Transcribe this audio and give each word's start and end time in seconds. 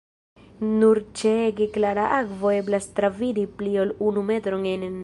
Nur 0.69 1.01
ĉe 1.19 1.33
ege 1.49 1.67
klara 1.75 2.07
akvo 2.17 2.55
eblas 2.63 2.89
travidi 3.01 3.47
pli 3.61 3.79
ol 3.85 3.97
unu 4.09 4.27
metron 4.33 4.69
enen. 4.77 4.97